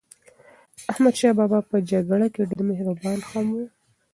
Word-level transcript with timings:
احمدشاه 0.91 1.33
بابا 1.39 1.59
په 1.69 1.77
جګړه 1.91 2.27
کې 2.33 2.41
ډېر 2.49 2.61
مهربان 2.69 3.19
هم 3.29 3.47
و. 3.51 3.55